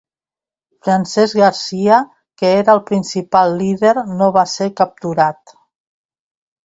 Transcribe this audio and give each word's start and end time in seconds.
Francesc 0.85 1.37
Garcia, 1.41 1.99
que 2.43 2.51
era 2.61 2.75
el 2.77 2.83
principal 2.87 3.53
líder 3.61 3.93
no 4.15 4.31
va 4.39 4.47
ser 4.55 4.71
capturat. 4.83 5.55